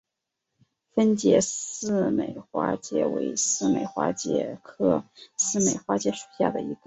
[0.95, 5.03] 分解似美花介为似美花介科
[5.37, 6.79] 似美花介属下的一个种。